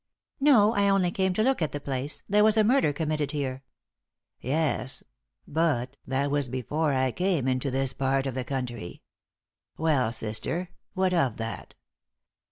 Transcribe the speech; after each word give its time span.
"No. 0.39 0.73
I 0.73 0.89
only 0.89 1.11
came 1.11 1.31
to 1.35 1.43
look 1.43 1.61
at 1.61 1.73
the 1.73 1.79
place. 1.79 2.23
There 2.27 2.43
was 2.43 2.57
a 2.57 2.63
murder 2.63 2.91
committed 2.91 3.33
here." 3.33 3.61
"Yes; 4.39 5.03
but 5.47 5.95
that 6.07 6.31
was 6.31 6.47
before 6.47 6.91
I 6.91 7.11
came 7.11 7.47
into 7.47 7.69
this 7.69 7.93
part 7.93 8.25
of 8.25 8.33
the 8.33 8.43
country. 8.43 9.03
Well, 9.77 10.11
sister, 10.11 10.69
what 10.95 11.13
of 11.13 11.37
that?" 11.37 11.75